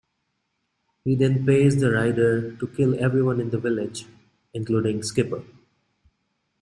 He 1.03 1.13
then 1.13 1.45
pays 1.45 1.79
the 1.79 1.91
raiders 1.91 2.57
to 2.59 2.65
kill 2.65 2.99
everyone 2.99 3.39
in 3.39 3.51
the 3.51 3.59
village, 3.59 4.07
including 4.51 5.03
Skipper. 5.03 5.43